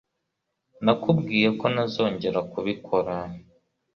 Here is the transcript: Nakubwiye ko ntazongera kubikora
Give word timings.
Nakubwiye 0.83 1.47
ko 1.59 1.65
ntazongera 1.73 2.39
kubikora 2.51 3.13